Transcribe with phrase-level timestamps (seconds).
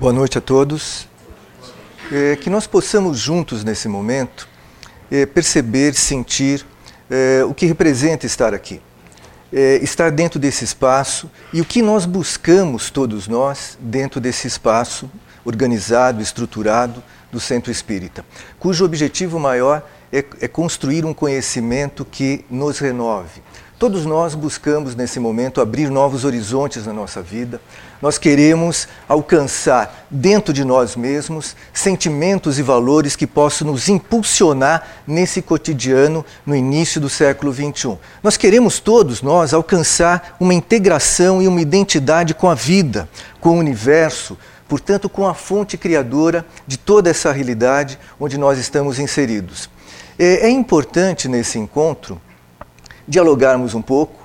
[0.00, 1.06] Boa noite a todos.
[2.10, 4.48] É, que nós possamos juntos nesse momento
[5.10, 6.64] é, perceber, sentir
[7.10, 8.80] é, o que representa estar aqui.
[9.52, 15.10] É, estar dentro desse espaço e o que nós buscamos, todos nós, dentro desse espaço
[15.44, 18.24] organizado, estruturado do Centro Espírita,
[18.58, 23.42] cujo objetivo maior é, é construir um conhecimento que nos renove,
[23.80, 27.58] Todos nós buscamos nesse momento abrir novos horizontes na nossa vida.
[28.00, 35.42] Nós queremos alcançar dentro de nós mesmos sentimentos e valores que possam nos impulsionar nesse
[35.42, 37.98] cotidiano no início do século XXI.
[38.22, 43.06] Nós queremos todos nós alcançar uma integração e uma identidade com a vida,
[43.38, 48.98] com o universo, portanto, com a fonte criadora de toda essa realidade onde nós estamos
[48.98, 49.68] inseridos.
[50.18, 52.18] É, é importante nesse encontro
[53.06, 54.20] dialogarmos um pouco.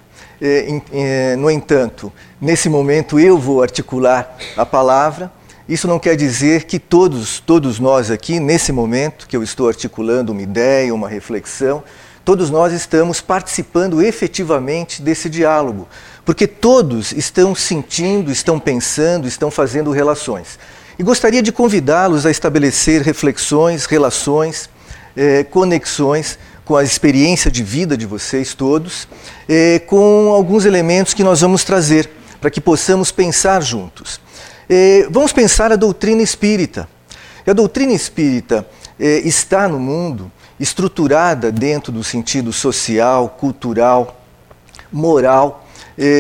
[0.48, 5.32] É, é, no entanto, nesse momento eu vou articular a palavra.
[5.68, 10.32] Isso não quer dizer que todos, todos nós aqui, nesse momento que eu estou articulando
[10.32, 11.84] uma ideia, uma reflexão,
[12.24, 15.88] todos nós estamos participando efetivamente desse diálogo,
[16.24, 20.60] porque todos estão sentindo, estão pensando, estão fazendo relações.
[21.00, 24.70] E gostaria de convidá-los a estabelecer reflexões, relações,
[25.18, 29.08] eh, conexões com a experiência de vida de vocês todos,
[29.48, 32.10] eh, com alguns elementos que nós vamos trazer
[32.42, 34.20] para que possamos pensar juntos.
[34.68, 36.90] Eh, vamos pensar a doutrina espírita.
[37.46, 38.68] E a doutrina espírita
[39.00, 44.22] eh, está no mundo estruturada dentro do sentido social, cultural,
[44.92, 45.68] moral,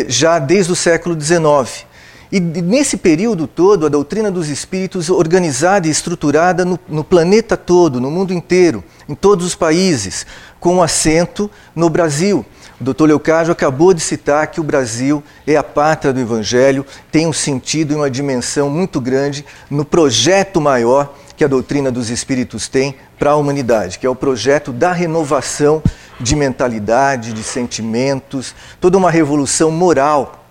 [0.07, 1.85] já desde o século XIX.
[2.31, 8.01] E nesse período todo, a doutrina dos espíritos organizada e estruturada no, no, planeta todo,
[8.01, 10.25] no mundo inteiro, em todos os países,
[10.59, 12.45] com assento no Brasil.
[12.79, 17.25] O doutor Leocádio acabou de citar que o Brasil é a pátria do Evangelho, tem
[17.25, 22.67] um sentido e uma dimensão muito grande no projeto maior que a doutrina dos espíritos
[22.67, 25.81] tem para a humanidade, que é o projeto da renovação
[26.19, 30.45] de mentalidade, de sentimentos, toda uma revolução moral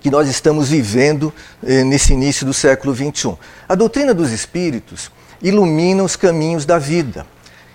[0.00, 1.32] que nós estamos vivendo
[1.66, 3.36] eh, nesse início do século XXI.
[3.68, 5.10] A doutrina dos espíritos
[5.42, 7.26] ilumina os caminhos da vida.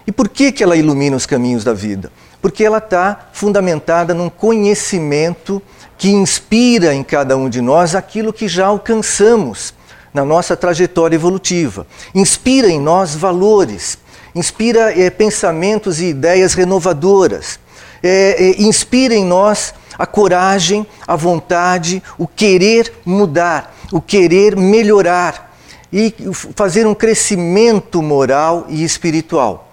[0.09, 2.11] E por que, que ela ilumina os caminhos da vida?
[2.41, 5.61] Porque ela está fundamentada num conhecimento
[5.99, 9.71] que inspira em cada um de nós aquilo que já alcançamos
[10.11, 11.85] na nossa trajetória evolutiva.
[12.15, 13.99] Inspira em nós valores,
[14.33, 17.59] inspira é, pensamentos e ideias renovadoras,
[18.01, 25.55] é, é, inspira em nós a coragem, a vontade, o querer mudar, o querer melhorar
[25.93, 26.11] e
[26.55, 29.68] fazer um crescimento moral e espiritual.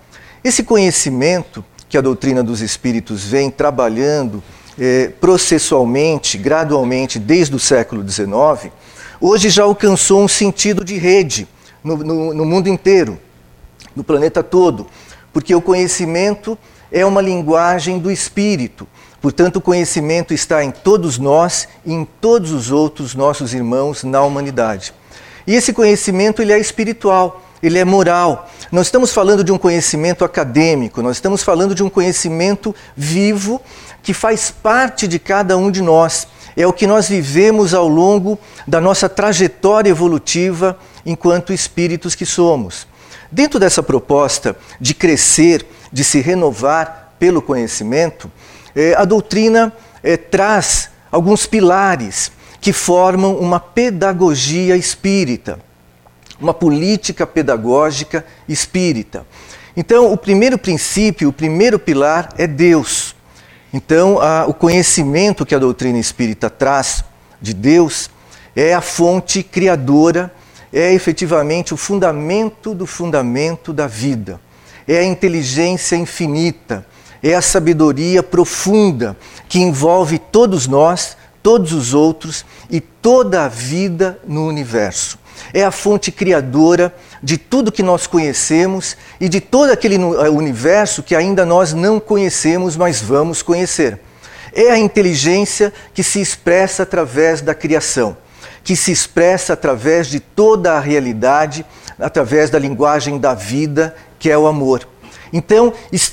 [0.46, 4.40] Esse conhecimento que a doutrina dos espíritos vem trabalhando
[4.78, 8.72] eh, processualmente, gradualmente, desde o século XIX,
[9.20, 11.48] hoje já alcançou um sentido de rede
[11.82, 13.18] no, no, no mundo inteiro,
[13.96, 14.86] no planeta todo,
[15.32, 16.56] porque o conhecimento
[16.92, 18.86] é uma linguagem do espírito
[19.20, 24.22] Portanto, o conhecimento está em todos nós e em todos os outros nossos irmãos na
[24.22, 24.94] humanidade.
[25.44, 28.48] E esse conhecimento ele é espiritual, ele é moral.
[28.70, 33.60] Não estamos falando de um conhecimento acadêmico, nós estamos falando de um conhecimento vivo
[34.02, 36.28] que faz parte de cada um de nós.
[36.56, 42.86] É o que nós vivemos ao longo da nossa trajetória evolutiva enquanto espíritos que somos.
[43.30, 48.30] Dentro dessa proposta de crescer, de se renovar pelo conhecimento,
[48.74, 49.72] é, a doutrina
[50.02, 52.30] é, traz alguns pilares
[52.60, 55.58] que formam uma pedagogia espírita,
[56.40, 59.26] uma política pedagógica espírita.
[59.76, 63.14] Então, o primeiro princípio, o primeiro pilar é Deus.
[63.72, 67.04] Então, a, o conhecimento que a doutrina espírita traz
[67.40, 68.10] de Deus
[68.54, 70.32] é a fonte criadora,
[70.72, 74.40] é efetivamente o fundamento do fundamento da vida,
[74.88, 76.86] é a inteligência infinita,
[77.22, 79.16] é a sabedoria profunda
[79.48, 85.18] que envolve todos nós, todos os outros e toda a vida no universo.
[85.52, 91.02] É a fonte criadora de tudo que nós conhecemos e de todo aquele eh, universo
[91.02, 94.00] que ainda nós não conhecemos, mas vamos conhecer.
[94.52, 98.16] É a inteligência que se expressa através da criação,
[98.64, 101.64] que se expressa através de toda a realidade,
[101.98, 104.88] através da linguagem da vida, que é o amor.
[105.32, 105.72] Então,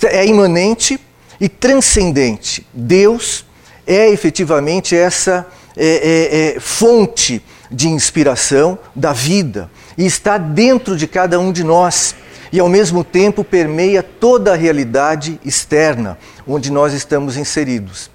[0.09, 0.99] é imanente
[1.39, 2.65] e transcendente.
[2.73, 3.45] Deus
[3.85, 5.45] é efetivamente essa
[5.75, 11.63] é, é, é, fonte de inspiração da vida e está dentro de cada um de
[11.63, 12.15] nós
[12.51, 18.11] e ao mesmo tempo permeia toda a realidade externa onde nós estamos inseridos.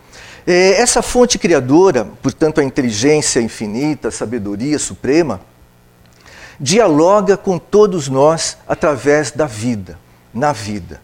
[0.47, 5.41] É, essa fonte criadora, portanto, a inteligência infinita, a sabedoria suprema,
[6.61, 9.99] dialoga com todos nós através da vida,
[10.33, 11.01] na vida.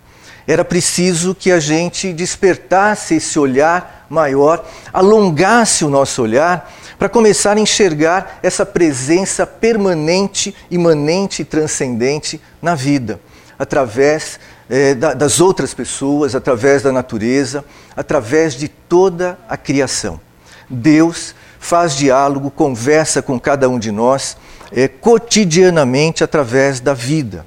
[0.47, 7.57] Era preciso que a gente despertasse esse olhar maior, alongasse o nosso olhar para começar
[7.57, 13.21] a enxergar essa presença permanente, imanente e transcendente na vida,
[13.59, 14.39] através
[14.69, 17.65] é, da, das outras pessoas, através da natureza,
[17.97, 20.21] através de toda a criação.
[20.69, 24.37] Deus faz diálogo, conversa com cada um de nós
[24.71, 27.47] é, cotidianamente através da vida.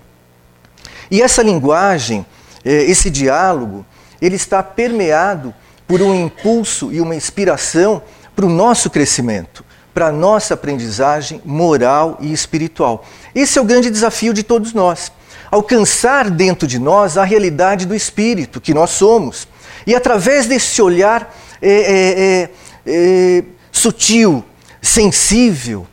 [1.09, 2.25] E essa linguagem,
[2.63, 3.85] é, esse diálogo,
[4.21, 5.53] ele está permeado
[5.87, 8.01] por um impulso e uma inspiração
[8.37, 13.03] para o nosso crescimento, para a nossa aprendizagem moral e espiritual.
[13.33, 15.11] Esse é o grande desafio de todos nós.
[15.49, 19.47] Alcançar dentro de nós a realidade do espírito que nós somos.
[19.87, 22.49] E através desse olhar é, é, é,
[22.85, 24.45] é sutil,
[24.83, 25.87] sensível,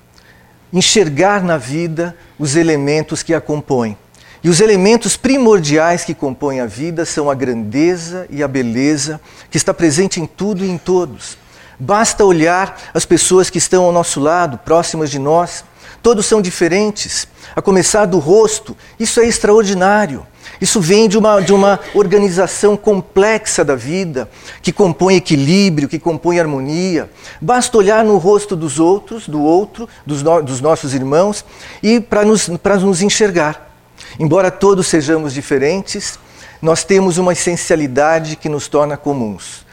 [0.70, 3.96] enxergar na vida os elementos que a compõem.
[4.43, 9.19] E os elementos primordiais que compõem a vida são a grandeza e a beleza
[9.50, 11.43] que está presente em tudo e em todos.
[11.79, 15.65] Basta olhar as pessoas que estão ao nosso lado, próximas de nós.
[16.03, 17.26] Todos são diferentes,
[17.56, 18.76] a começar do rosto.
[18.99, 20.26] Isso é extraordinário.
[20.61, 24.29] Isso vem de uma, de uma organização complexa da vida,
[24.62, 27.11] que compõe equilíbrio, que compõe harmonia.
[27.41, 31.44] Basta olhar no rosto dos outros, do outro, dos, no, dos nossos irmãos,
[31.82, 33.75] e para nos, nos enxergar.
[34.19, 36.19] Embora todos sejamos diferentes,
[36.62, 39.63] nós temos uma essencialidade que nos torna comuns.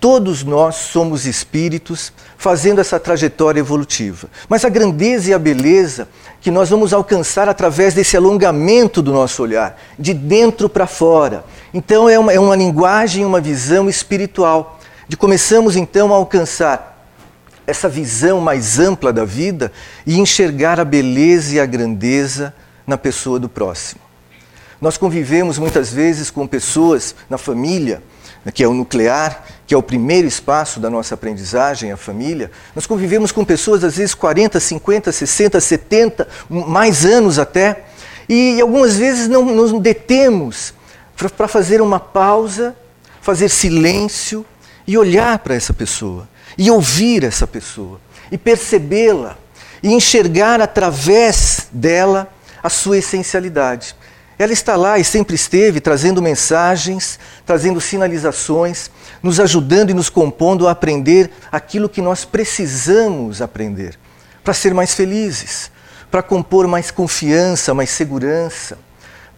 [0.00, 4.30] Todos nós somos espíritos fazendo essa trajetória evolutiva.
[4.48, 6.08] Mas a grandeza e a beleza
[6.40, 11.44] que nós vamos alcançar através desse alongamento do nosso olhar, de dentro para fora.
[11.74, 14.80] Então é uma, é uma linguagem, uma visão espiritual.
[15.06, 17.06] De começamos então a alcançar
[17.66, 19.70] essa visão mais ampla da vida
[20.06, 22.54] e enxergar a beleza e a grandeza
[22.86, 24.00] na pessoa do próximo.
[24.80, 28.02] Nós convivemos muitas vezes com pessoas na família
[28.54, 32.88] que é o nuclear, que é o primeiro espaço da nossa aprendizagem, a família, nós
[32.88, 37.84] convivemos com pessoas, às vezes 40, 50, 60, 70, mais anos até,
[38.28, 40.74] e algumas vezes não nos detemos
[41.36, 42.74] para fazer uma pausa,
[43.20, 44.44] fazer silêncio
[44.88, 46.28] e olhar para essa pessoa,
[46.58, 49.38] e ouvir essa pessoa, e percebê-la,
[49.84, 52.28] e enxergar através dela
[52.60, 53.94] a sua essencialidade.
[54.40, 58.90] Ela está lá e sempre esteve trazendo mensagens, trazendo sinalizações,
[59.22, 63.98] nos ajudando e nos compondo a aprender aquilo que nós precisamos aprender
[64.42, 65.70] para ser mais felizes,
[66.10, 68.78] para compor mais confiança, mais segurança,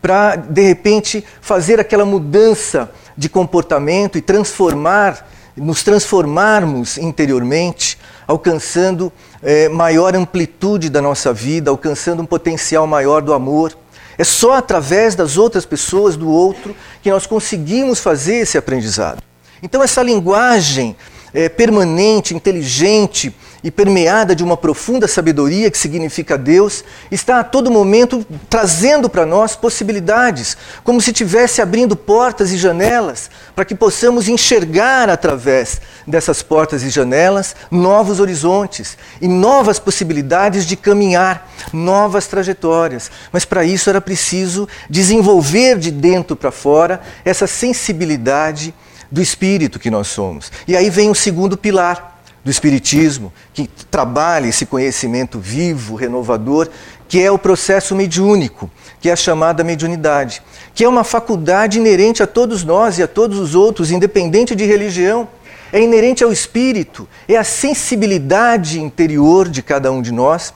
[0.00, 2.88] para de repente fazer aquela mudança
[3.18, 9.12] de comportamento e transformar, nos transformarmos interiormente, alcançando
[9.42, 13.81] é, maior amplitude da nossa vida, alcançando um potencial maior do amor.
[14.22, 19.20] É só através das outras pessoas, do outro, que nós conseguimos fazer esse aprendizado.
[19.60, 20.94] Então, essa linguagem
[21.34, 27.70] é, permanente, inteligente e permeada de uma profunda sabedoria que significa Deus, está a todo
[27.70, 34.28] momento trazendo para nós possibilidades, como se estivesse abrindo portas e janelas para que possamos
[34.28, 43.10] enxergar através dessas portas e janelas novos horizontes e novas possibilidades de caminhar, novas trajetórias.
[43.30, 48.74] Mas para isso era preciso desenvolver de dentro para fora essa sensibilidade
[49.10, 50.50] do espírito que nós somos.
[50.66, 52.11] E aí vem o segundo pilar
[52.44, 56.68] do espiritismo, que trabalha esse conhecimento vivo, renovador,
[57.08, 58.70] que é o processo mediúnico,
[59.00, 60.42] que é a chamada mediunidade,
[60.74, 64.64] que é uma faculdade inerente a todos nós e a todos os outros, independente de
[64.64, 65.28] religião.
[65.72, 70.52] É inerente ao espírito, é a sensibilidade interior de cada um de nós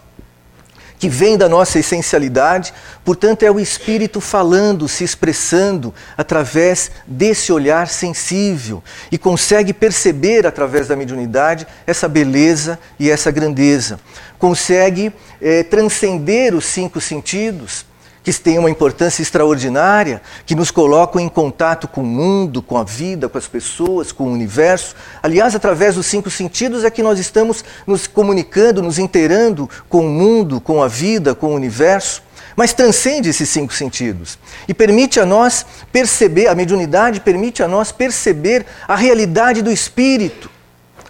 [0.99, 2.73] que vem da nossa essencialidade,
[3.05, 10.89] portanto, é o Espírito falando, se expressando através desse olhar sensível e consegue perceber através
[10.89, 14.01] da mediunidade essa beleza e essa grandeza.
[14.39, 17.85] Consegue é, transcender os cinco sentidos
[18.27, 22.83] que têm uma importância extraordinária, que nos colocam em contato com o mundo, com a
[22.83, 24.97] vida, com as pessoas, com o universo.
[25.23, 30.11] Aliás, através dos cinco sentidos é que nós estamos nos comunicando, nos inteirando com o
[30.11, 32.21] mundo, com a vida, com o universo.
[32.57, 37.93] Mas transcende esses cinco sentidos e permite a nós perceber, a mediunidade permite a nós
[37.93, 40.51] perceber a realidade do espírito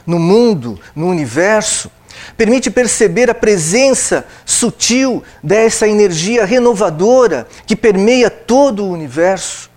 [0.06, 1.90] no mundo, no universo
[2.36, 9.70] permite perceber a presença sutil dessa energia renovadora que permeia todo o universo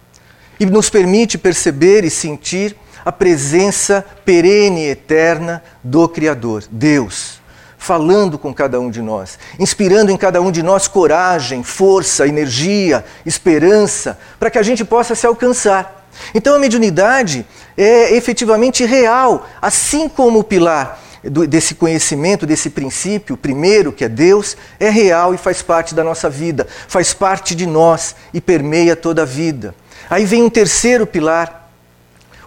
[0.60, 7.40] e nos permite perceber e sentir a presença perene e eterna do Criador, Deus.
[7.82, 13.06] falando com cada um de nós, inspirando em cada um de nós coragem, força, energia,
[13.26, 16.06] esperança, para que a gente possa se alcançar.
[16.36, 17.46] Então a mediunidade
[17.78, 24.56] é efetivamente real, assim como o pilar desse conhecimento, desse princípio, primeiro, que é Deus,
[24.80, 29.24] é real e faz parte da nossa vida, faz parte de nós e permeia toda
[29.24, 29.76] a vida.
[30.10, 31.70] Aí vem um terceiro pilar,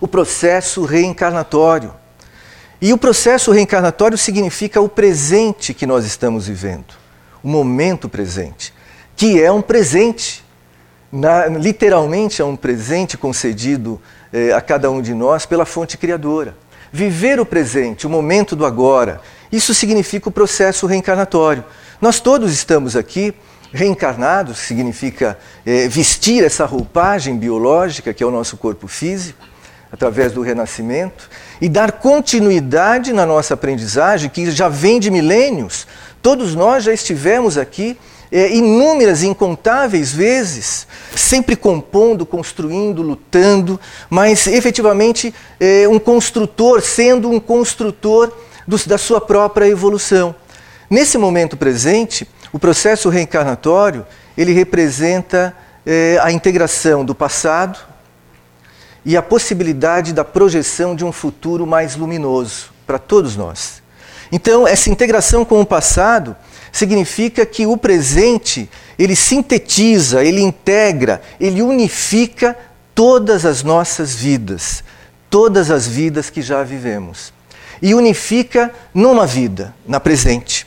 [0.01, 1.95] o processo reencarnatório.
[2.81, 6.95] E o processo reencarnatório significa o presente que nós estamos vivendo,
[7.43, 8.75] o momento presente,
[9.15, 10.43] que é um presente.
[11.13, 14.01] Na, literalmente é um presente concedido
[14.33, 16.57] eh, a cada um de nós pela fonte criadora.
[16.93, 19.21] Viver o presente, o momento do agora,
[19.51, 21.65] isso significa o processo reencarnatório.
[22.01, 23.35] Nós todos estamos aqui
[23.73, 29.39] reencarnados, significa é, vestir essa roupagem biológica que é o nosso corpo físico,
[29.91, 31.29] através do renascimento,
[31.61, 35.87] e dar continuidade na nossa aprendizagem, que já vem de milênios.
[36.21, 37.99] Todos nós já estivemos aqui
[38.33, 47.39] é, inúmeras incontáveis vezes, sempre compondo, construindo, lutando, mas efetivamente é, um construtor, sendo um
[47.39, 48.33] construtor
[48.67, 50.35] do, da sua própria evolução.
[50.89, 57.79] Nesse momento presente, o processo reencarnatório ele representa é, a integração do passado
[59.05, 63.83] e a possibilidade da projeção de um futuro mais luminoso para todos nós.
[64.31, 66.35] Então, essa integração com o passado
[66.73, 72.57] significa que o presente, ele sintetiza, ele integra, ele unifica
[72.95, 74.83] todas as nossas vidas,
[75.29, 77.33] todas as vidas que já vivemos.
[77.81, 80.67] E unifica numa vida, na presente.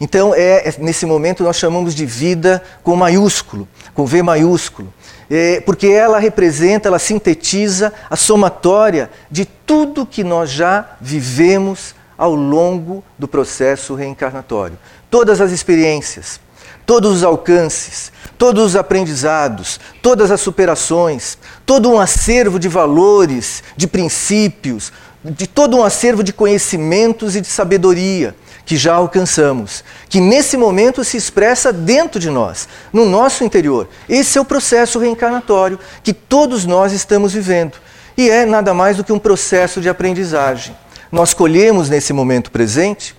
[0.00, 4.92] Então, é, é nesse momento nós chamamos de vida com maiúsculo, com V maiúsculo,
[5.30, 12.34] é, porque ela representa, ela sintetiza a somatória de tudo que nós já vivemos ao
[12.34, 14.78] longo do processo reencarnatório
[15.14, 16.40] todas as experiências,
[16.84, 23.86] todos os alcances, todos os aprendizados, todas as superações, todo um acervo de valores, de
[23.86, 24.92] princípios,
[25.24, 28.34] de todo um acervo de conhecimentos e de sabedoria
[28.66, 33.88] que já alcançamos, que nesse momento se expressa dentro de nós, no nosso interior.
[34.08, 37.74] Esse é o processo reencarnatório que todos nós estamos vivendo.
[38.16, 40.76] E é nada mais do que um processo de aprendizagem.
[41.12, 43.14] Nós colhemos nesse momento presente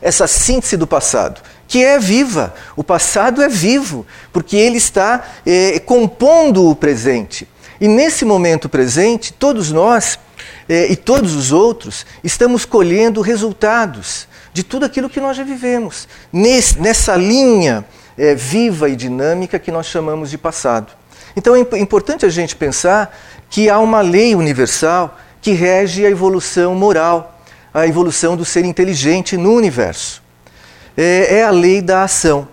[0.00, 2.54] essa síntese do passado, que é viva.
[2.76, 7.48] O passado é vivo, porque ele está é, compondo o presente.
[7.80, 10.18] E nesse momento presente, todos nós
[10.68, 16.08] é, e todos os outros estamos colhendo resultados de tudo aquilo que nós já vivemos,
[16.32, 17.84] nesse, nessa linha
[18.16, 20.92] é, viva e dinâmica que nós chamamos de passado.
[21.36, 23.16] Então é importante a gente pensar
[23.48, 27.37] que há uma lei universal que rege a evolução moral
[27.80, 30.22] a evolução do ser inteligente no universo.
[30.96, 32.48] É, é a lei da ação,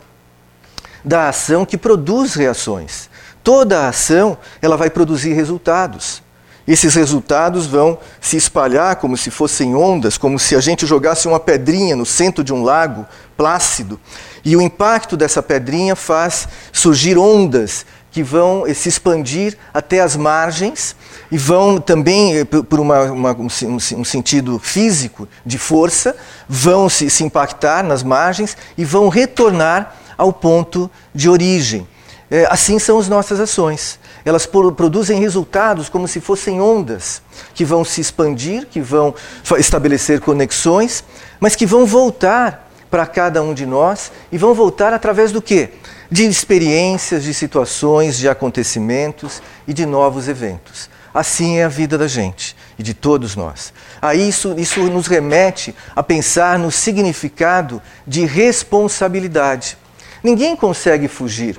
[1.03, 3.09] da ação que produz reações.
[3.43, 6.23] Toda ação ela vai produzir resultados.
[6.67, 11.39] Esses resultados vão se espalhar como se fossem ondas, como se a gente jogasse uma
[11.39, 13.05] pedrinha no centro de um lago
[13.37, 13.99] plácido,
[14.43, 20.95] e o impacto dessa pedrinha faz surgir ondas que vão se expandir até as margens
[21.29, 23.47] e vão também, eh, por uma, uma, um,
[23.97, 26.15] um, sentido físico de força,
[26.47, 31.85] vão se, se impactar nas margens e vão retornar ao ponto de origem.
[32.31, 33.99] É, assim são as nossas ações.
[34.23, 37.21] Elas produzem resultados como se fossem ondas
[37.53, 39.13] que vão se expandir, que vão
[39.57, 41.03] estabelecer conexões,
[41.37, 45.71] mas que vão voltar para cada um de nós e vão voltar através do quê?
[46.09, 50.89] De experiências, de situações, de acontecimentos e de novos eventos.
[51.13, 53.71] Assim é a vida da gente e de todos nós.
[54.01, 59.77] Aí isso, isso nos remete a pensar no significado de responsabilidade.
[60.21, 61.57] Ninguém consegue fugir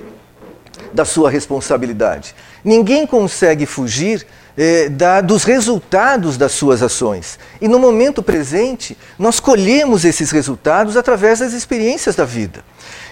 [0.93, 2.35] da sua responsabilidade.
[2.63, 4.27] Ninguém consegue fugir
[4.57, 7.37] eh, da, dos resultados das suas ações.
[7.61, 12.63] E no momento presente, nós colhemos esses resultados através das experiências da vida.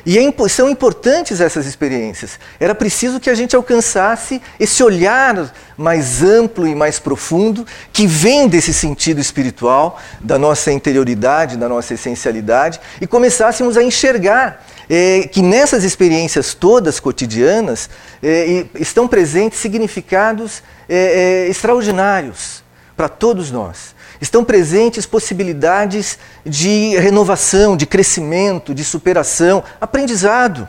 [0.06, 2.40] E é, são importantes essas experiências.
[2.60, 8.48] Era preciso que a gente alcançasse esse olhar mais amplo e mais profundo que vem
[8.48, 15.42] desse sentido espiritual, da nossa interioridade, da nossa essencialidade, e começássemos a enxergar é, que
[15.42, 17.90] nessas experiências todas cotidianas
[18.22, 22.64] é, estão presentes significados é, é extraordinários
[22.96, 30.68] para todos nós estão presentes possibilidades de renovação, de crescimento, de superação, aprendizado.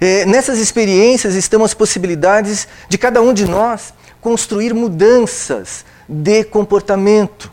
[0.00, 7.50] É, nessas experiências estão as possibilidades de cada um de nós construir mudanças de comportamento,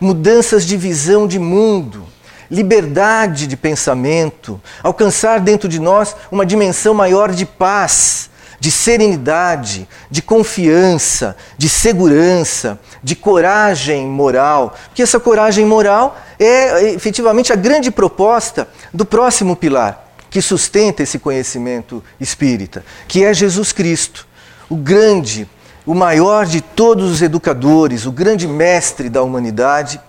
[0.00, 2.04] mudanças de visão de mundo,
[2.50, 10.22] liberdade de pensamento, alcançar dentro de nós uma dimensão maior de paz, de serenidade, de
[10.22, 14.74] confiança, de segurança, de coragem moral.
[14.86, 21.20] Porque essa coragem moral é efetivamente a grande proposta do próximo pilar que sustenta esse
[21.20, 24.26] conhecimento espírita, que é Jesus Cristo,
[24.68, 25.48] o grande,
[25.86, 30.00] o maior de todos os educadores, o grande mestre da humanidade,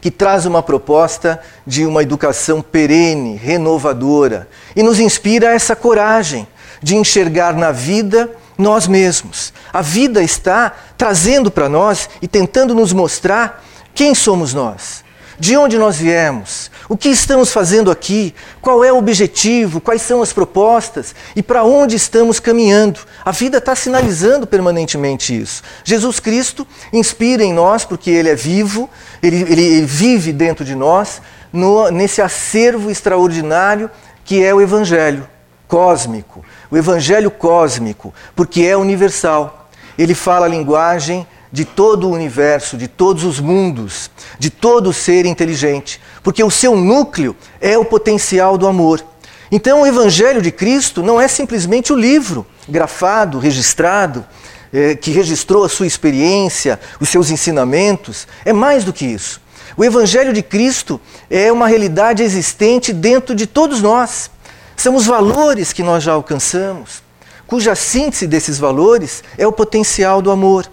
[0.00, 6.46] que traz uma proposta de uma educação perene, renovadora, e nos inspira essa coragem
[6.82, 9.52] de enxergar na vida nós mesmos.
[9.72, 13.64] A vida está trazendo para nós e tentando nos mostrar
[13.94, 15.04] quem somos nós,
[15.40, 18.34] de onde nós viemos, o que estamos fazendo aqui?
[18.60, 19.80] Qual é o objetivo?
[19.80, 21.14] Quais são as propostas?
[21.34, 23.00] E para onde estamos caminhando?
[23.24, 25.62] A vida está sinalizando permanentemente isso.
[25.82, 28.90] Jesus Cristo inspira em nós, porque Ele é vivo,
[29.22, 33.90] Ele, ele, ele vive dentro de nós, no, nesse acervo extraordinário
[34.22, 35.26] que é o Evangelho
[35.66, 36.44] cósmico.
[36.70, 39.70] O Evangelho cósmico, porque é universal.
[39.96, 45.26] Ele fala a linguagem de todo o universo, de todos os mundos, de todo ser
[45.26, 49.04] inteligente, porque o seu núcleo é o potencial do amor.
[49.50, 54.24] Então, o Evangelho de Cristo não é simplesmente o livro grafado, registrado,
[54.72, 59.40] é, que registrou a sua experiência, os seus ensinamentos, é mais do que isso.
[59.76, 64.30] O Evangelho de Cristo é uma realidade existente dentro de todos nós.
[64.76, 67.02] São os valores que nós já alcançamos,
[67.46, 70.70] cuja síntese desses valores é o potencial do amor.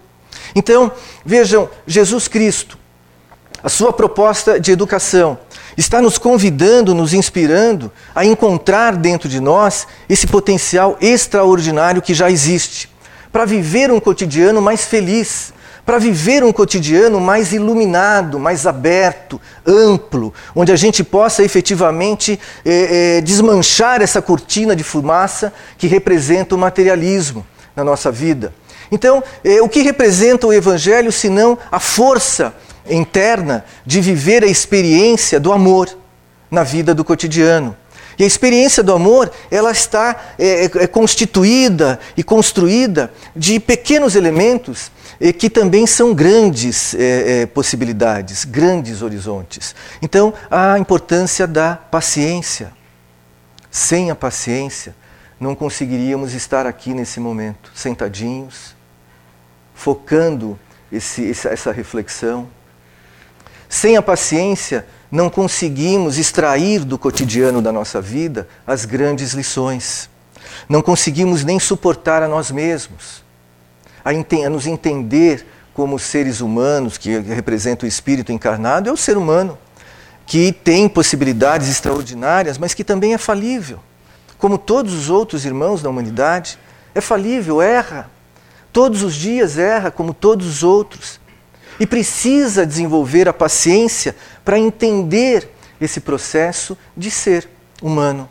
[0.57, 0.91] Então,
[1.23, 2.79] vejam, Jesus Cristo,
[3.61, 5.37] a sua proposta de educação,
[5.77, 12.31] está nos convidando, nos inspirando a encontrar dentro de nós esse potencial extraordinário que já
[12.31, 12.89] existe,
[13.31, 15.53] para viver um cotidiano mais feliz,
[15.85, 23.17] para viver um cotidiano mais iluminado, mais aberto, amplo, onde a gente possa efetivamente é,
[23.17, 27.45] é, desmanchar essa cortina de fumaça que representa o materialismo
[27.75, 28.51] na nossa vida.
[28.91, 32.53] Então, eh, o que representa o Evangelho senão a força
[32.89, 35.89] interna de viver a experiência do amor
[36.49, 37.75] na vida do cotidiano?
[38.19, 44.91] E a experiência do amor, ela está é, é constituída e construída de pequenos elementos
[45.19, 46.95] é, que também são grandes
[47.53, 49.75] possibilidades, grandes horizontes.
[50.01, 52.71] Então, a importância da paciência.
[53.69, 54.95] Sem a paciência,
[55.39, 58.75] não conseguiríamos estar aqui nesse momento, sentadinhos,
[59.77, 60.59] focando
[60.91, 62.49] esse, essa reflexão.
[63.69, 70.09] Sem a paciência, não conseguimos extrair do cotidiano da nossa vida as grandes lições.
[70.67, 73.23] Não conseguimos nem suportar a nós mesmos,
[74.03, 79.15] a, a nos entender como seres humanos, que representam o espírito encarnado, é o ser
[79.15, 79.59] humano,
[80.25, 83.79] que tem possibilidades extraordinárias, mas que também é falível.
[84.39, 86.57] Como todos os outros irmãos da humanidade,
[86.95, 88.09] é falível, erra,
[88.71, 91.19] Todos os dias erra como todos os outros.
[91.79, 95.49] E precisa desenvolver a paciência para entender
[95.79, 97.47] esse processo de ser
[97.81, 98.29] humano.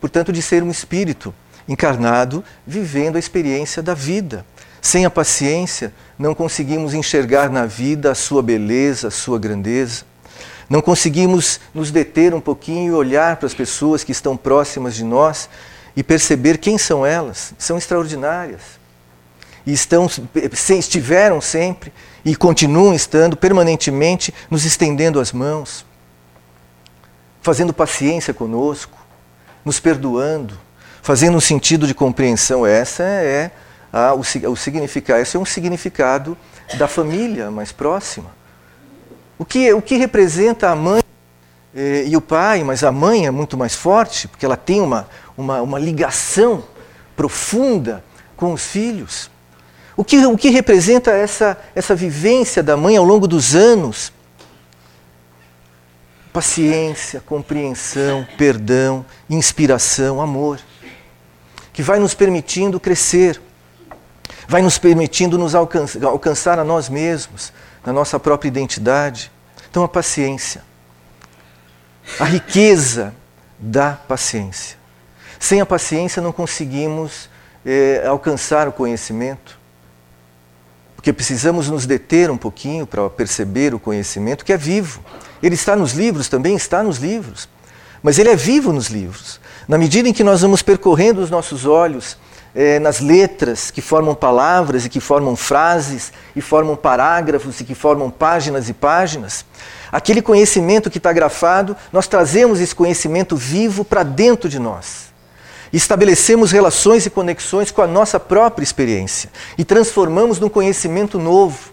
[0.00, 1.34] Portanto, de ser um espírito
[1.68, 4.44] encarnado, vivendo a experiência da vida.
[4.80, 10.04] Sem a paciência, não conseguimos enxergar na vida a sua beleza, a sua grandeza.
[10.68, 15.04] Não conseguimos nos deter um pouquinho e olhar para as pessoas que estão próximas de
[15.04, 15.48] nós
[15.96, 17.54] e perceber quem são elas.
[17.58, 18.77] São extraordinárias
[19.68, 20.08] e estão,
[20.78, 21.92] estiveram sempre
[22.24, 25.84] e continuam estando permanentemente nos estendendo as mãos,
[27.42, 28.96] fazendo paciência conosco,
[29.62, 30.58] nos perdoando,
[31.02, 32.64] fazendo um sentido de compreensão.
[32.64, 33.50] Essa é
[33.92, 36.34] a, o, o significado, esse é um significado
[36.78, 38.30] da família mais próxima.
[39.38, 41.02] O que, o que representa a mãe
[41.74, 45.06] eh, e o pai, mas a mãe é muito mais forte, porque ela tem uma,
[45.36, 46.64] uma, uma ligação
[47.14, 48.02] profunda
[48.34, 49.30] com os filhos.
[49.98, 54.12] O que, o que representa essa, essa vivência da mãe ao longo dos anos?
[56.32, 60.60] Paciência, compreensão, perdão, inspiração, amor,
[61.72, 63.42] que vai nos permitindo crescer,
[64.46, 67.52] vai nos permitindo nos alcançar, alcançar a nós mesmos,
[67.84, 69.32] na nossa própria identidade.
[69.68, 70.62] Então, a paciência,
[72.20, 73.12] a riqueza
[73.58, 74.78] da paciência.
[75.40, 77.28] Sem a paciência, não conseguimos
[77.66, 79.57] é, alcançar o conhecimento,
[80.98, 85.00] porque precisamos nos deter um pouquinho para perceber o conhecimento que é vivo.
[85.40, 87.48] Ele está nos livros, também está nos livros,
[88.02, 89.40] mas ele é vivo nos livros.
[89.68, 92.18] Na medida em que nós vamos percorrendo os nossos olhos
[92.52, 97.76] é, nas letras que formam palavras e que formam frases e formam parágrafos e que
[97.76, 99.44] formam páginas e páginas,
[99.90, 105.07] Aquele conhecimento que está grafado, nós trazemos esse conhecimento vivo para dentro de nós.
[105.72, 111.70] Estabelecemos relações e conexões com a nossa própria experiência e transformamos num conhecimento novo,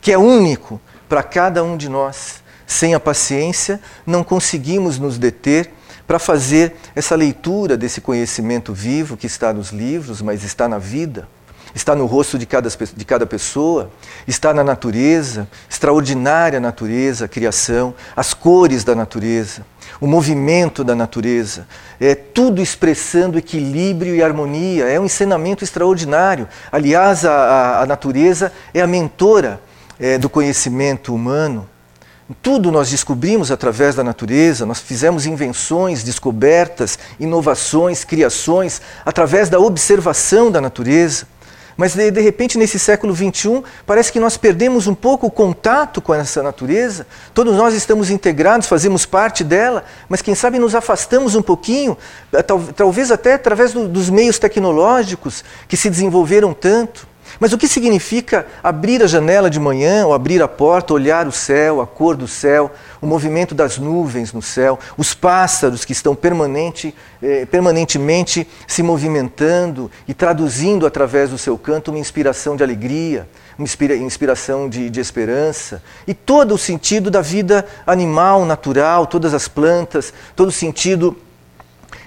[0.00, 2.40] que é único para cada um de nós.
[2.66, 5.72] Sem a paciência, não conseguimos nos deter
[6.06, 11.28] para fazer essa leitura desse conhecimento vivo que está nos livros, mas está na vida
[11.74, 13.90] está no rosto de cada, de cada pessoa,
[14.26, 19.64] está na natureza, extraordinária natureza, criação, as cores da natureza,
[20.00, 21.66] o movimento da natureza,
[22.00, 26.46] é tudo expressando equilíbrio e harmonia, é um ensinamento extraordinário.
[26.70, 29.60] Aliás, a, a, a natureza é a mentora
[29.98, 31.68] é, do conhecimento humano.
[32.40, 40.50] Tudo nós descobrimos através da natureza, nós fizemos invenções, descobertas, inovações, criações, através da observação
[40.50, 41.26] da natureza.
[41.80, 46.02] Mas de, de, repente, nesse século XXI, parece que nós perdemos um pouco o contato
[46.02, 47.06] com essa natureza.
[47.32, 51.96] Todos nós estamos integrados, fazemos parte dela, mas quem sabe nos afastamos um pouquinho,
[52.34, 57.08] eh, talvez até através do, dos meios tecnológicos que se desenvolveram tanto.
[57.40, 61.32] Mas o que significa abrir a janela de manhã, ou abrir a porta, olhar o
[61.32, 66.14] céu, a cor do céu, o movimento das nuvens no céu, os pássaros que estão
[66.14, 73.26] permanente, eh, permanentemente se movimentando e traduzindo através do seu canto uma inspiração de alegria,
[73.56, 79.32] uma inspira, inspiração de, de esperança, e todo o sentido da vida animal, natural, todas
[79.32, 81.16] as plantas, todo o sentido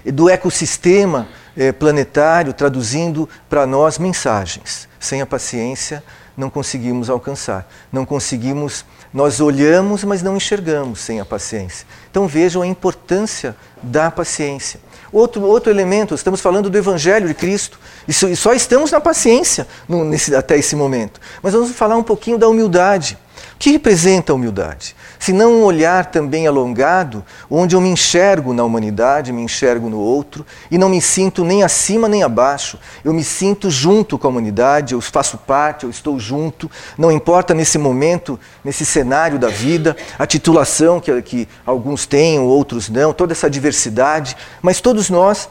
[0.04, 4.88] do ecossistema eh, planetário, traduzindo para nós mensagens.
[4.98, 6.02] Sem a paciência,
[6.36, 11.86] não conseguimos alcançar, não conseguimos nós olhamos, mas não enxergamos sem a paciência.
[12.10, 14.80] Então vejam a importância da paciência.
[15.12, 20.04] Outro, outro elemento, estamos falando do Evangelho de Cristo, e só estamos na paciência no,
[20.04, 21.20] nesse, até esse momento.
[21.40, 23.16] Mas vamos falar um pouquinho da humildade.
[23.54, 24.94] O que representa a humildade?
[25.18, 29.98] Se não um olhar também alongado, onde eu me enxergo na humanidade, me enxergo no
[29.98, 34.30] outro, e não me sinto nem acima nem abaixo, eu me sinto junto com a
[34.30, 39.96] humanidade, eu faço parte, eu estou junto, não importa nesse momento, nesse cenário da vida,
[40.18, 45.48] a titulação que, que alguns têm, outros não, toda essa diversidade, mas todos nós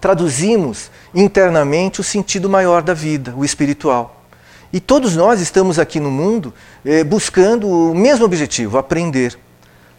[0.00, 4.21] traduzimos internamente o sentido maior da vida, o espiritual.
[4.72, 9.38] E todos nós estamos aqui no mundo eh, buscando o mesmo objetivo: aprender.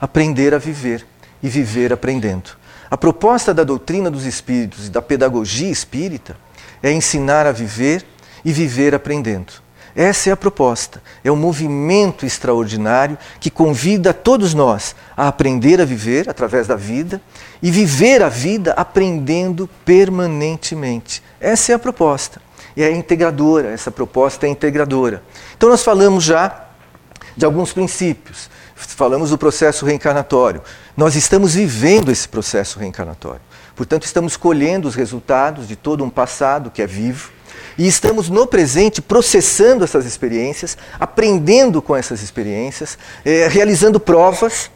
[0.02, 1.06] Aprender a viver
[1.42, 2.58] e viver aprendendo.
[2.90, 6.36] A proposta da doutrina dos espíritos e da pedagogia espírita
[6.82, 8.04] é ensinar a viver
[8.44, 9.54] e viver aprendendo.
[9.96, 11.04] Essa é a proposta.
[11.24, 17.22] É um movimento extraordinário que convida todos nós a aprender a viver através da vida
[17.62, 21.22] e viver a vida aprendendo permanentemente.
[21.40, 22.42] Essa é a proposta
[22.76, 25.24] e é integradora, essa proposta é integradora.
[25.56, 26.68] Então nós falamos já
[27.36, 30.62] de alguns princípios, falamos do processo reencarnatório.
[30.96, 33.42] Nós estamos vivendo esse processo reencarnatório.
[33.76, 37.32] Portanto, estamos colhendo os resultados de todo um passado que é vivo
[37.78, 44.70] e estamos no presente processando essas experiências, aprendendo com essas experiências, eh, realizando provas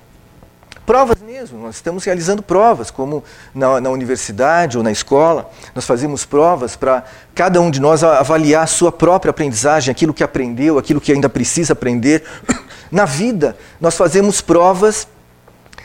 [0.87, 3.21] Provas mesmo, nós estamos realizando provas, como
[3.53, 7.03] na, na universidade ou na escola, nós fazemos provas para
[7.35, 11.27] cada um de nós avaliar a sua própria aprendizagem, aquilo que aprendeu, aquilo que ainda
[11.27, 12.23] precisa aprender.
[12.89, 15.09] Na vida, nós fazemos provas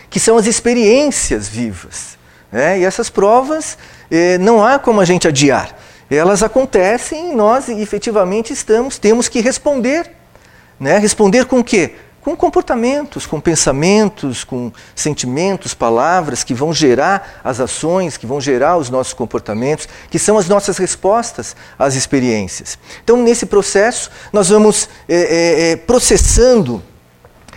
[0.08, 2.16] que são as experiências vivas.
[2.52, 2.78] Né?
[2.78, 3.76] E essas provas
[4.08, 5.76] eh, não há como a gente adiar.
[6.08, 10.12] Elas acontecem e nós efetivamente estamos, temos que responder.
[10.78, 10.96] Né?
[10.98, 11.96] Responder com o quê?
[12.22, 18.76] Com comportamentos, com pensamentos, com sentimentos, palavras que vão gerar as ações, que vão gerar
[18.76, 22.78] os nossos comportamentos, que são as nossas respostas às experiências.
[23.02, 26.80] Então, nesse processo, nós vamos é, é, processando,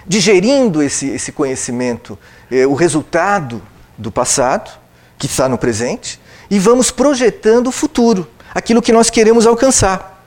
[0.08, 2.17] digerindo esse, esse conhecimento,
[2.49, 3.62] é, o resultado
[3.95, 4.71] do passado,
[5.19, 10.23] que está no presente, e vamos projetando o futuro, aquilo que nós queremos alcançar.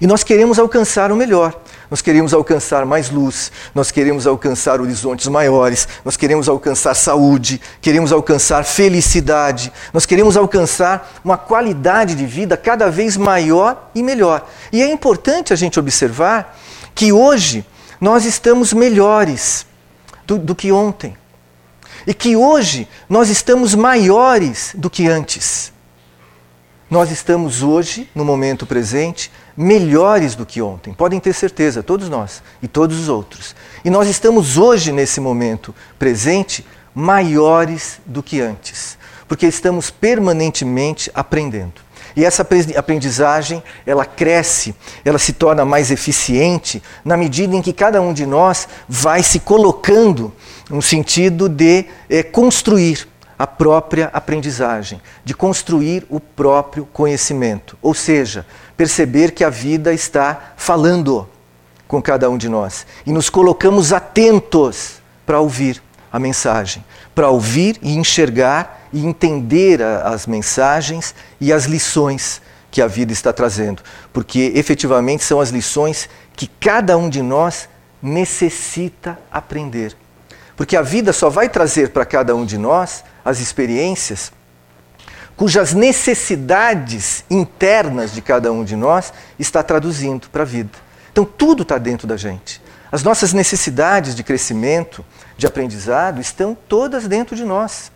[0.00, 1.62] E nós queremos alcançar o melhor.
[1.90, 8.10] Nós queremos alcançar mais luz, nós queremos alcançar horizontes maiores, nós queremos alcançar saúde, queremos
[8.10, 14.48] alcançar felicidade, nós queremos alcançar uma qualidade de vida cada vez maior e melhor.
[14.72, 16.58] E é importante a gente observar
[16.94, 17.64] que hoje
[18.00, 19.66] nós estamos melhores
[20.26, 21.16] do, do que ontem.
[22.06, 25.72] E que hoje nós estamos maiores do que antes.
[26.90, 30.92] Nós estamos hoje, no momento presente, melhores do que ontem.
[30.92, 33.54] Podem ter certeza, todos nós e todos os outros.
[33.84, 41.84] E nós estamos hoje, nesse momento presente, maiores do que antes, porque estamos permanentemente aprendendo.
[42.16, 48.00] E essa aprendizagem, ela cresce, ela se torna mais eficiente na medida em que cada
[48.00, 50.32] um de nós vai se colocando
[50.70, 57.76] no sentido de é, construir a própria aprendizagem, de construir o próprio conhecimento.
[57.82, 61.28] Ou seja, perceber que a vida está falando
[61.86, 67.78] com cada um de nós e nos colocamos atentos para ouvir a mensagem, para ouvir
[67.82, 73.82] e enxergar e entender a, as mensagens e as lições que a vida está trazendo,
[74.12, 77.68] porque efetivamente são as lições que cada um de nós
[78.02, 79.96] necessita aprender.
[80.56, 84.32] Porque a vida só vai trazer para cada um de nós as experiências
[85.36, 90.70] cujas necessidades internas de cada um de nós está traduzindo para a vida.
[91.10, 92.62] Então tudo está dentro da gente.
[92.90, 95.04] As nossas necessidades de crescimento,
[95.36, 97.90] de aprendizado, estão todas dentro de nós.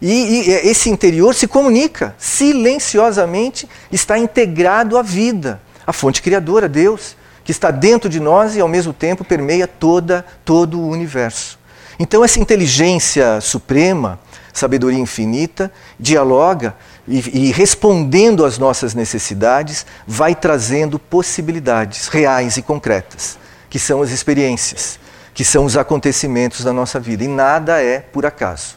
[0.00, 7.16] E, e, esse interior se comunica silenciosamente, está integrado à vida, à fonte criadora, Deus,
[7.42, 11.58] que está dentro de nós e ao mesmo tempo permeia toda, todo o universo.
[11.98, 14.20] Então, essa inteligência suprema,
[14.58, 16.74] sabedoria infinita, dialoga
[17.06, 23.38] e, e, respondendo às nossas necessidades, vai trazendo possibilidades reais e concretas,
[23.68, 24.98] que são as experiências,
[25.34, 27.22] que são os acontecimentos da nossa vida.
[27.22, 28.76] E nada é por acaso.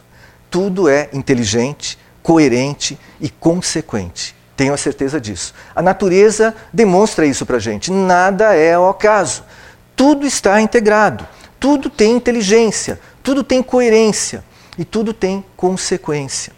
[0.50, 4.34] Tudo é inteligente, coerente e consequente.
[4.56, 5.54] Tenho a certeza disso.
[5.74, 7.90] A natureza demonstra isso para a gente.
[7.90, 9.42] Nada é ao acaso.
[9.96, 11.26] Tudo está integrado.
[11.58, 14.42] Tudo tem inteligência, tudo tem coerência
[14.80, 16.54] e tudo tem consequência.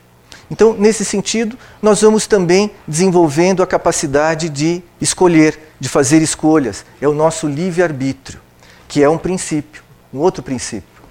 [0.49, 6.85] Então, nesse sentido, nós vamos também desenvolvendo a capacidade de escolher, de fazer escolhas.
[7.01, 8.39] É o nosso livre-arbítrio,
[8.87, 9.83] que é um princípio,
[10.15, 11.03] um outro princípio.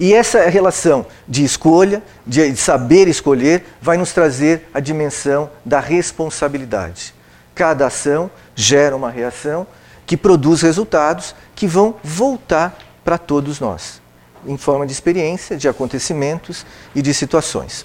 [0.00, 7.14] E essa relação de escolha, de saber escolher, vai nos trazer a dimensão da responsabilidade.
[7.54, 9.64] Cada ação gera uma reação
[10.04, 14.01] que produz resultados que vão voltar para todos nós
[14.46, 17.84] em forma de experiência, de acontecimentos e de situações.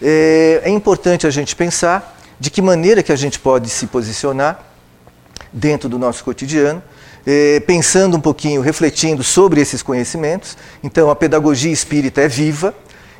[0.00, 4.66] É, é importante a gente pensar de que maneira que a gente pode se posicionar
[5.52, 6.82] dentro do nosso cotidiano,
[7.26, 10.56] é, pensando um pouquinho, refletindo sobre esses conhecimentos.
[10.82, 12.74] Então, a pedagogia espírita é viva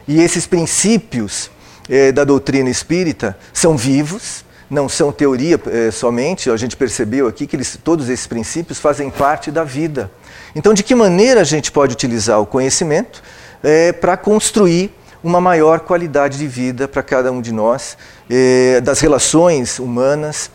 [0.08, 1.50] e esses princípios
[1.88, 6.50] é, da doutrina espírita são vivos, não são teoria é, somente.
[6.50, 10.10] A gente percebeu aqui que eles, todos esses princípios fazem parte da vida
[10.54, 13.22] então, de que maneira a gente pode utilizar o conhecimento
[13.62, 14.92] é, para construir
[15.24, 17.96] uma maior qualidade de vida para cada um de nós,
[18.28, 20.50] é, das relações humanas,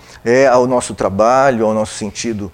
[0.51, 2.51] ao nosso trabalho, ao nosso sentido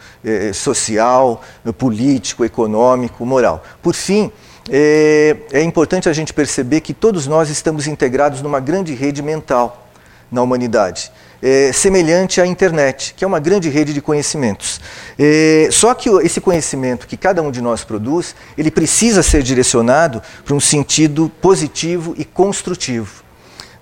[0.53, 1.41] social,
[1.75, 3.63] político, econômico, moral.
[3.81, 4.31] Por fim,
[4.69, 9.87] é importante a gente perceber que todos nós estamos integrados numa grande rede mental
[10.31, 11.11] na humanidade
[11.43, 14.79] é, semelhante à internet, que é uma grande rede de conhecimentos.
[15.19, 20.21] É, só que esse conhecimento que cada um de nós produz, ele precisa ser direcionado
[20.45, 23.21] para um sentido positivo e construtivo.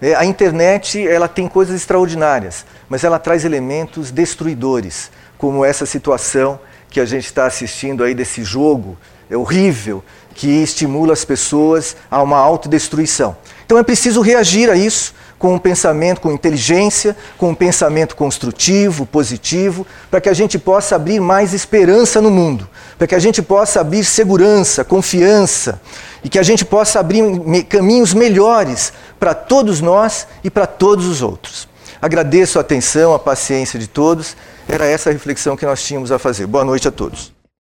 [0.01, 6.59] É, a internet ela tem coisas extraordinárias, mas ela traz elementos destruidores, como essa situação
[6.89, 8.97] que a gente está assistindo aí desse jogo
[9.29, 13.37] é horrível que estimula as pessoas a uma autodestruição.
[13.65, 19.07] Então é preciso reagir a isso com um pensamento com inteligência, com um pensamento construtivo,
[19.07, 23.41] positivo, para que a gente possa abrir mais esperança no mundo, para que a gente
[23.41, 25.81] possa abrir segurança, confiança
[26.23, 27.23] e que a gente possa abrir
[27.67, 31.67] caminhos melhores para todos nós e para todos os outros.
[31.99, 34.37] Agradeço a atenção, a paciência de todos.
[34.69, 36.45] Era essa a reflexão que nós tínhamos a fazer.
[36.45, 37.40] Boa noite a todos.